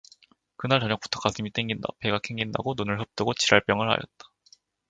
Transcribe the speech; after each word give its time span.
그날 0.55 0.79
저녁부터 0.79 1.19
가슴이 1.19 1.51
땡긴다, 1.51 1.87
배가 1.99 2.17
켕긴다고 2.23 2.73
눈을 2.75 2.99
흡뜨고 3.01 3.35
지랄병을 3.35 3.87
하였다. 3.87 4.31